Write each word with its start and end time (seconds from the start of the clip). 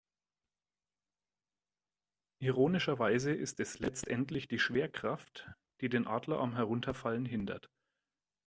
Ironischerweise 2.39 3.33
ist 3.33 3.59
es 3.59 3.77
letztendlich 3.77 4.47
die 4.47 4.57
Schwerkraft, 4.57 5.47
die 5.81 5.89
den 5.89 6.07
Adler 6.07 6.39
am 6.39 6.55
Herunterfallen 6.55 7.25
hindert. 7.27 7.69